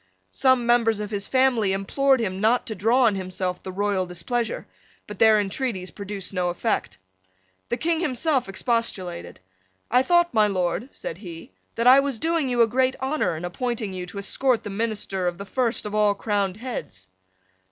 [0.31, 4.65] Some members of his family implored him not to draw on himself the royal displeasure:
[5.05, 6.97] but their intreaties produced no effect.
[7.69, 9.41] The King himself expostulated.
[9.91, 13.45] "I thought, my Lord," said he, "that I was doing you a great honour in
[13.45, 17.05] appointing you to escort the minister of the first of all crowned heads."